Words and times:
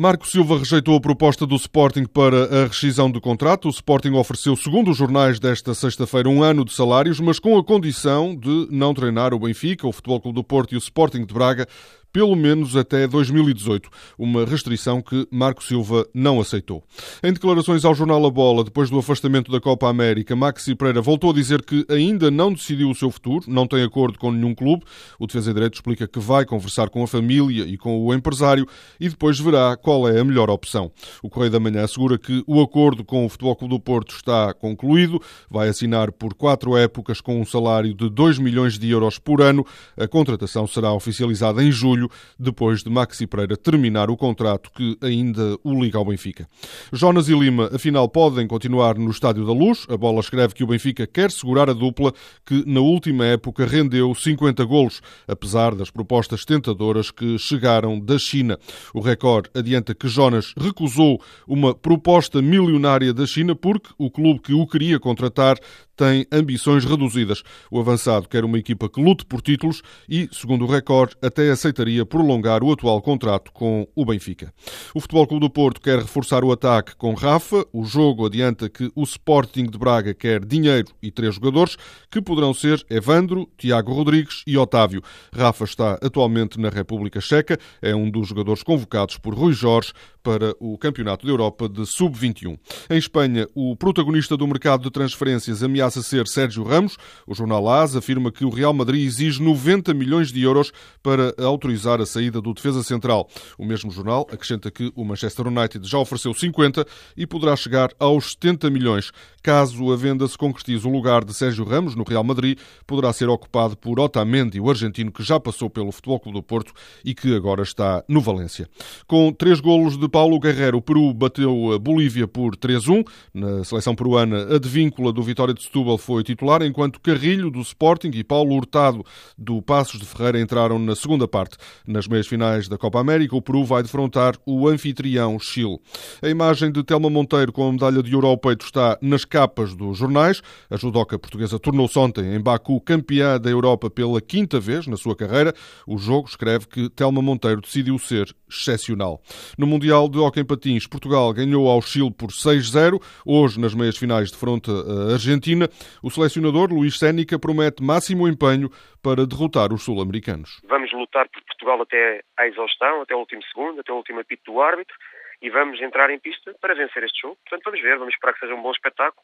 Marco 0.00 0.28
Silva 0.28 0.56
rejeitou 0.56 0.94
a 0.94 1.00
proposta 1.00 1.44
do 1.44 1.56
Sporting 1.56 2.04
para 2.04 2.44
a 2.44 2.66
rescisão 2.68 3.10
do 3.10 3.20
contrato. 3.20 3.66
O 3.66 3.70
Sporting 3.70 4.12
ofereceu, 4.12 4.54
segundo 4.54 4.92
os 4.92 4.96
jornais 4.96 5.40
desta 5.40 5.74
sexta-feira, 5.74 6.28
um 6.28 6.40
ano 6.40 6.64
de 6.64 6.72
salários, 6.72 7.18
mas 7.18 7.40
com 7.40 7.58
a 7.58 7.64
condição 7.64 8.36
de 8.36 8.68
não 8.70 8.94
treinar 8.94 9.34
o 9.34 9.40
Benfica, 9.40 9.88
o 9.88 9.92
Futebol 9.92 10.20
Clube 10.20 10.36
do 10.36 10.44
Porto 10.44 10.72
e 10.72 10.76
o 10.76 10.78
Sporting 10.78 11.26
de 11.26 11.34
Braga 11.34 11.66
pelo 12.12 12.34
menos 12.34 12.76
até 12.76 13.06
2018, 13.06 13.88
uma 14.18 14.44
restrição 14.44 15.00
que 15.00 15.26
Marco 15.30 15.62
Silva 15.62 16.06
não 16.14 16.40
aceitou. 16.40 16.82
Em 17.22 17.32
declarações 17.32 17.84
ao 17.84 17.94
jornal 17.94 18.24
A 18.24 18.30
Bola, 18.30 18.64
depois 18.64 18.90
do 18.90 18.98
afastamento 18.98 19.50
da 19.52 19.60
Copa 19.60 19.88
América, 19.88 20.34
Maxi 20.34 20.74
Pereira 20.74 21.00
voltou 21.00 21.30
a 21.30 21.34
dizer 21.34 21.62
que 21.62 21.84
ainda 21.88 22.30
não 22.30 22.52
decidiu 22.52 22.90
o 22.90 22.94
seu 22.94 23.10
futuro, 23.10 23.44
não 23.48 23.66
tem 23.66 23.82
acordo 23.82 24.18
com 24.18 24.30
nenhum 24.30 24.54
clube. 24.54 24.84
O 25.18 25.26
defesa 25.26 25.52
direito 25.52 25.74
explica 25.74 26.08
que 26.08 26.18
vai 26.18 26.44
conversar 26.44 26.88
com 26.88 27.02
a 27.02 27.06
família 27.06 27.64
e 27.64 27.76
com 27.76 27.98
o 28.00 28.14
empresário 28.14 28.66
e 28.98 29.08
depois 29.08 29.38
verá 29.38 29.76
qual 29.76 30.08
é 30.08 30.18
a 30.18 30.24
melhor 30.24 30.50
opção. 30.50 30.90
O 31.22 31.28
Correio 31.28 31.52
da 31.52 31.60
Manhã 31.60 31.84
assegura 31.84 32.18
que 32.18 32.42
o 32.46 32.60
acordo 32.60 33.04
com 33.04 33.26
o 33.26 33.28
Futebol 33.28 33.56
Clube 33.56 33.74
do 33.74 33.80
Porto 33.80 34.14
está 34.14 34.54
concluído, 34.54 35.20
vai 35.50 35.68
assinar 35.68 36.12
por 36.12 36.34
quatro 36.34 36.76
épocas 36.76 37.20
com 37.20 37.40
um 37.40 37.44
salário 37.44 37.94
de 37.94 38.08
2 38.08 38.38
milhões 38.38 38.78
de 38.78 38.88
euros 38.90 39.18
por 39.18 39.42
ano. 39.42 39.64
A 39.96 40.06
contratação 40.06 40.66
será 40.66 40.92
oficializada 40.92 41.62
em 41.62 41.70
julho 41.70 41.97
julho, 41.98 42.10
depois 42.38 42.82
de 42.82 42.90
Maxi 42.90 43.26
Pereira 43.26 43.56
terminar 43.56 44.10
o 44.10 44.16
contrato 44.16 44.70
que 44.74 44.96
ainda 45.02 45.58
o 45.64 45.82
liga 45.82 45.98
ao 45.98 46.04
Benfica. 46.04 46.48
Jonas 46.92 47.28
e 47.28 47.34
Lima, 47.34 47.70
afinal, 47.74 48.08
podem 48.08 48.46
continuar 48.46 48.96
no 48.96 49.10
Estádio 49.10 49.44
da 49.44 49.52
Luz. 49.52 49.86
A 49.88 49.96
bola 49.96 50.20
escreve 50.20 50.54
que 50.54 50.62
o 50.62 50.66
Benfica 50.66 51.06
quer 51.06 51.30
segurar 51.30 51.68
a 51.68 51.72
dupla 51.72 52.12
que, 52.46 52.64
na 52.66 52.80
última 52.80 53.26
época, 53.26 53.66
rendeu 53.66 54.14
50 54.14 54.64
golos, 54.64 55.00
apesar 55.26 55.74
das 55.74 55.90
propostas 55.90 56.44
tentadoras 56.44 57.10
que 57.10 57.38
chegaram 57.38 57.98
da 57.98 58.18
China. 58.18 58.58
O 58.94 59.00
Record 59.00 59.46
adianta 59.54 59.94
que 59.94 60.08
Jonas 60.08 60.54
recusou 60.56 61.20
uma 61.46 61.74
proposta 61.74 62.40
milionária 62.40 63.12
da 63.12 63.26
China 63.26 63.54
porque 63.54 63.90
o 63.98 64.10
clube 64.10 64.40
que 64.40 64.52
o 64.52 64.66
queria 64.66 65.00
contratar 65.00 65.56
tem 65.98 66.24
ambições 66.30 66.84
reduzidas. 66.84 67.42
O 67.70 67.80
avançado 67.80 68.28
quer 68.28 68.44
uma 68.44 68.56
equipa 68.56 68.88
que 68.88 69.02
lute 69.02 69.26
por 69.26 69.42
títulos 69.42 69.82
e, 70.08 70.28
segundo 70.30 70.64
o 70.64 70.70
Record, 70.70 71.14
até 71.20 71.50
aceitaria 71.50 72.06
prolongar 72.06 72.62
o 72.62 72.72
atual 72.72 73.02
contrato 73.02 73.50
com 73.52 73.86
o 73.96 74.06
Benfica. 74.06 74.54
O 74.94 75.00
Futebol 75.00 75.26
Clube 75.26 75.46
do 75.46 75.50
Porto 75.50 75.80
quer 75.80 75.98
reforçar 75.98 76.44
o 76.44 76.52
ataque 76.52 76.94
com 76.94 77.14
Rafa. 77.14 77.66
O 77.72 77.84
jogo 77.84 78.26
adianta 78.26 78.68
que 78.68 78.92
o 78.94 79.02
Sporting 79.02 79.64
de 79.64 79.76
Braga 79.76 80.14
quer 80.14 80.44
dinheiro 80.44 80.86
e 81.02 81.10
três 81.10 81.34
jogadores, 81.34 81.76
que 82.08 82.22
poderão 82.22 82.54
ser 82.54 82.84
Evandro, 82.88 83.48
Tiago 83.58 83.92
Rodrigues 83.92 84.44
e 84.46 84.56
Otávio. 84.56 85.02
Rafa 85.34 85.64
está 85.64 85.98
atualmente 86.00 86.60
na 86.60 86.68
República 86.68 87.20
Checa, 87.20 87.58
é 87.82 87.92
um 87.92 88.08
dos 88.08 88.28
jogadores 88.28 88.62
convocados 88.62 89.18
por 89.18 89.34
Rui 89.34 89.52
Jorge 89.52 89.92
para 90.22 90.54
o 90.60 90.76
Campeonato 90.76 91.26
da 91.26 91.32
Europa 91.32 91.68
de 91.68 91.86
Sub-21. 91.86 92.58
Em 92.90 92.98
Espanha, 92.98 93.48
o 93.54 93.74
protagonista 93.74 94.36
do 94.36 94.46
mercado 94.46 94.82
de 94.82 94.90
transferências 94.90 95.62
ameaça 95.62 95.87
ser 95.90 96.26
Sérgio 96.28 96.62
Ramos. 96.62 96.96
O 97.26 97.34
jornal 97.34 97.68
AS 97.68 97.96
afirma 97.96 98.30
que 98.30 98.44
o 98.44 98.50
Real 98.50 98.72
Madrid 98.72 99.06
exige 99.06 99.42
90 99.42 99.94
milhões 99.94 100.32
de 100.32 100.42
euros 100.42 100.72
para 101.02 101.34
autorizar 101.38 102.00
a 102.00 102.06
saída 102.06 102.40
do 102.40 102.52
defesa 102.52 102.82
central. 102.82 103.28
O 103.56 103.64
mesmo 103.64 103.90
jornal 103.90 104.26
acrescenta 104.30 104.70
que 104.70 104.92
o 104.94 105.04
Manchester 105.04 105.46
United 105.46 105.88
já 105.88 105.98
ofereceu 105.98 106.34
50 106.34 106.86
e 107.16 107.26
poderá 107.26 107.56
chegar 107.56 107.90
aos 107.98 108.32
70 108.32 108.70
milhões. 108.70 109.10
Caso 109.42 109.92
a 109.92 109.96
venda 109.96 110.26
se 110.26 110.36
concretize, 110.36 110.86
o 110.86 110.90
lugar 110.90 111.24
de 111.24 111.32
Sérgio 111.32 111.64
Ramos 111.64 111.94
no 111.94 112.04
Real 112.04 112.24
Madrid 112.24 112.58
poderá 112.86 113.12
ser 113.12 113.28
ocupado 113.28 113.76
por 113.76 113.98
Otamendi, 113.98 114.60
o 114.60 114.68
argentino 114.68 115.10
que 115.10 115.22
já 115.22 115.40
passou 115.40 115.70
pelo 115.70 115.92
Futebol 115.92 116.20
Clube 116.20 116.38
do 116.38 116.42
Porto 116.42 116.72
e 117.04 117.14
que 117.14 117.34
agora 117.34 117.62
está 117.62 118.04
no 118.08 118.20
Valência. 118.20 118.68
Com 119.06 119.32
três 119.32 119.60
golos 119.60 119.96
de 119.96 120.08
Paulo 120.08 120.38
Guerreiro, 120.38 120.78
o 120.78 120.82
Peru 120.82 121.14
bateu 121.14 121.72
a 121.72 121.78
Bolívia 121.78 122.26
por 122.26 122.56
3-1. 122.56 123.06
Na 123.32 123.64
seleção 123.64 123.94
peruana, 123.94 124.54
a 124.54 124.58
Víncula 124.58 125.12
do 125.12 125.22
Vitória 125.22 125.54
de 125.54 125.62
Setúbal 125.62 125.77
foi 125.98 126.22
titular, 126.22 126.62
enquanto 126.62 127.00
Carrilho 127.00 127.50
do 127.50 127.60
Sporting 127.60 128.10
e 128.14 128.24
Paulo 128.24 128.54
Hurtado 128.54 129.04
do 129.36 129.60
Passos 129.62 130.00
de 130.00 130.06
Ferreira 130.06 130.40
entraram 130.40 130.78
na 130.78 130.94
segunda 130.94 131.26
parte. 131.26 131.56
Nas 131.86 132.06
meias 132.06 132.26
finais 132.26 132.68
da 132.68 132.78
Copa 132.78 133.00
América, 133.00 133.36
o 133.36 133.42
Peru 133.42 133.64
vai 133.64 133.82
defrontar 133.82 134.34
o 134.46 134.68
anfitrião 134.68 135.38
Chile. 135.38 135.78
A 136.22 136.28
imagem 136.28 136.70
de 136.72 136.82
Telma 136.82 137.10
Monteiro 137.10 137.52
com 137.52 137.68
a 137.68 137.72
medalha 137.72 138.02
de 138.02 138.14
ouro 138.14 138.26
ao 138.26 138.36
peito 138.36 138.64
está 138.64 138.98
nas 139.00 139.24
capas 139.24 139.74
dos 139.74 139.98
jornais. 139.98 140.42
A 140.70 140.76
judoca 140.76 141.18
portuguesa 141.18 141.58
tornou-se 141.58 141.98
ontem 141.98 142.34
em 142.34 142.40
Baku 142.40 142.80
campeã 142.80 143.38
da 143.40 143.50
Europa 143.50 143.90
pela 143.90 144.20
quinta 144.20 144.60
vez 144.60 144.86
na 144.86 144.96
sua 144.96 145.14
carreira. 145.14 145.54
O 145.86 145.98
jogo 145.98 146.28
escreve 146.28 146.66
que 146.66 146.88
Telma 146.90 147.22
Monteiro 147.22 147.60
decidiu 147.60 147.98
ser 147.98 148.34
excepcional. 148.50 149.20
No 149.56 149.66
Mundial 149.66 150.08
de 150.08 150.18
Hockey 150.18 150.44
Patins, 150.44 150.86
Portugal 150.86 151.32
ganhou 151.32 151.68
ao 151.68 151.82
Chile 151.82 152.10
por 152.10 152.30
6-0. 152.30 153.00
Hoje, 153.24 153.60
nas 153.60 153.74
meias 153.74 153.96
finais 153.96 154.30
de 154.30 154.36
fronte 154.36 154.70
à 154.70 155.12
Argentina, 155.12 155.67
o 156.02 156.10
selecionador 156.10 156.72
Luís 156.72 156.98
Sénica 156.98 157.38
promete 157.38 157.82
máximo 157.82 158.28
empenho 158.28 158.70
para 159.02 159.26
derrotar 159.26 159.72
os 159.72 159.84
sul-americanos. 159.84 160.60
Vamos 160.68 160.92
lutar 160.92 161.28
por 161.28 161.42
Portugal 161.42 161.82
até 161.82 162.22
à 162.36 162.46
exaustão, 162.46 163.02
até 163.02 163.14
o 163.14 163.18
último 163.18 163.42
segundo, 163.44 163.80
até 163.80 163.92
o 163.92 163.96
último 163.96 164.20
apito 164.20 164.52
do 164.52 164.60
árbitro 164.60 164.94
e 165.40 165.50
vamos 165.50 165.80
entrar 165.80 166.10
em 166.10 166.18
pista 166.18 166.54
para 166.60 166.74
vencer 166.74 167.02
este 167.04 167.20
jogo. 167.20 167.38
Portanto, 167.44 167.64
vamos 167.64 167.80
ver, 167.80 167.98
vamos 167.98 168.14
esperar 168.14 168.32
que 168.34 168.40
seja 168.40 168.54
um 168.54 168.62
bom 168.62 168.72
espetáculo 168.72 169.22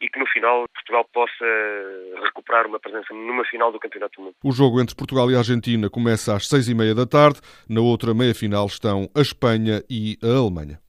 e 0.00 0.08
que 0.08 0.18
no 0.18 0.26
final 0.26 0.64
Portugal 0.74 1.04
possa 1.12 1.44
recuperar 2.24 2.66
uma 2.66 2.80
presença 2.80 3.12
numa 3.12 3.44
final 3.44 3.70
do 3.70 3.78
Campeonato 3.78 4.16
do 4.16 4.24
Mundo. 4.24 4.34
O 4.42 4.52
jogo 4.52 4.80
entre 4.80 4.96
Portugal 4.96 5.30
e 5.30 5.36
Argentina 5.36 5.90
começa 5.90 6.34
às 6.34 6.48
seis 6.48 6.68
e 6.68 6.74
meia 6.74 6.94
da 6.94 7.06
tarde. 7.06 7.40
Na 7.68 7.82
outra 7.82 8.14
meia 8.14 8.34
final 8.34 8.66
estão 8.66 9.10
a 9.14 9.20
Espanha 9.20 9.82
e 9.90 10.16
a 10.22 10.38
Alemanha. 10.38 10.80